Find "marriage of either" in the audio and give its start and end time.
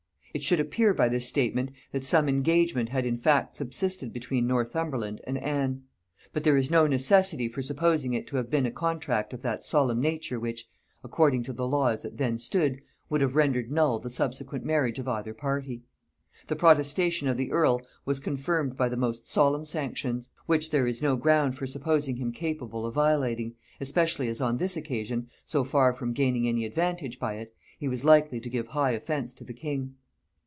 14.63-15.33